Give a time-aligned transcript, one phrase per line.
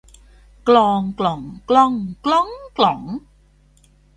[0.69, 1.93] กลอง กล่อง กล้อง
[2.25, 3.01] กล๊อง กล๋อง